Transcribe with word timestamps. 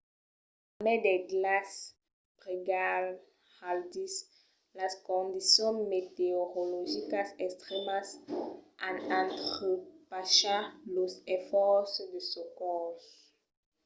a 0.77 0.81
mai 0.85 0.97
del 1.05 1.19
glaç 1.31 1.71
brigalhadís 2.39 4.15
las 4.77 4.95
condicions 5.09 5.81
meteorologicas 5.93 7.29
extrèmas 7.45 8.07
an 8.87 8.95
entrepachat 9.21 10.65
los 10.95 11.13
esfòrces 11.35 12.07
de 12.13 12.21
socors 12.33 13.03